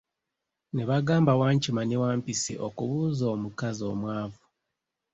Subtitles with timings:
[0.75, 4.43] Ne bagamba Wankima ne Wampisi okubuuza omukazi omwavu.